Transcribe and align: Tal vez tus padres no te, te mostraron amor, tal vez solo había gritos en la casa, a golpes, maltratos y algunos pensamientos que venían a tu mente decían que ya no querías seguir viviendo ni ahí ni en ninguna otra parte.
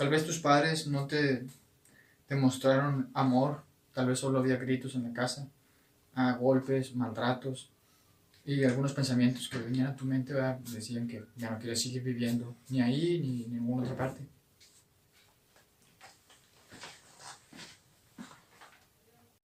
Tal 0.00 0.08
vez 0.08 0.24
tus 0.24 0.38
padres 0.38 0.86
no 0.86 1.06
te, 1.06 1.44
te 2.26 2.34
mostraron 2.34 3.10
amor, 3.12 3.60
tal 3.92 4.06
vez 4.06 4.18
solo 4.18 4.38
había 4.38 4.56
gritos 4.56 4.94
en 4.94 5.02
la 5.02 5.12
casa, 5.12 5.46
a 6.14 6.32
golpes, 6.32 6.96
maltratos 6.96 7.68
y 8.46 8.64
algunos 8.64 8.94
pensamientos 8.94 9.46
que 9.50 9.58
venían 9.58 9.88
a 9.88 9.96
tu 9.96 10.06
mente 10.06 10.32
decían 10.72 11.06
que 11.06 11.22
ya 11.36 11.50
no 11.50 11.58
querías 11.58 11.82
seguir 11.82 12.02
viviendo 12.02 12.56
ni 12.70 12.80
ahí 12.80 13.20
ni 13.20 13.44
en 13.44 13.52
ninguna 13.52 13.82
otra 13.82 13.94
parte. 13.94 14.22